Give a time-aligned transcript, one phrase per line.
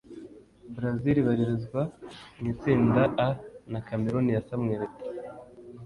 [0.75, 1.81] Brazil ibarizwa
[2.37, 3.27] mu itsinda A
[3.71, 5.07] na Cameroun ya Samuel Eto’o